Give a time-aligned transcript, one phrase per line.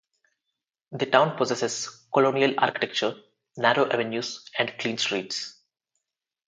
[0.93, 3.21] The town possesses colonial architecture,
[3.55, 5.61] narrow avenues, and clean streets.